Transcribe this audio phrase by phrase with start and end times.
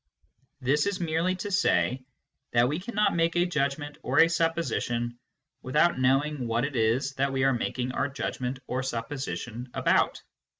[0.59, 2.01] This is merely to say
[2.53, 5.19] that we cannot make a judgment or a supposition
[5.61, 9.69] without know ing what it is that we are making our judgment or sup position
[9.75, 10.23] about.